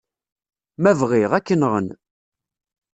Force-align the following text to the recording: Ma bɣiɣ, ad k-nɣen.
Ma 0.81 0.91
bɣiɣ, 0.99 1.31
ad 1.33 1.43
k-nɣen. 1.47 1.87